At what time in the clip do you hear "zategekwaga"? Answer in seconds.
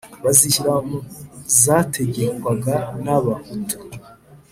1.61-2.75